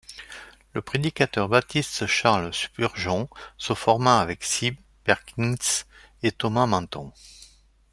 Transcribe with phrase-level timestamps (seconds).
[0.73, 5.53] Le prédicateur baptiste Charles Spurgeon se forma avec Sibbes, Perkins
[6.23, 7.11] et Thomas Manton.